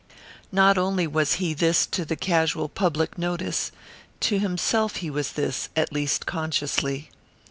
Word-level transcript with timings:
Not 0.51 0.79
only 0.79 1.05
was 1.05 1.33
he 1.35 1.53
this 1.53 1.85
to 1.85 2.05
the 2.05 2.15
casual 2.15 2.67
public 2.69 3.19
notice; 3.19 3.71
to 4.21 4.39
himself 4.39 4.95
he 4.95 5.11
was 5.11 5.33
this, 5.33 5.69
at 5.75 5.93
least 5.93 6.25
consciously. 6.25 7.11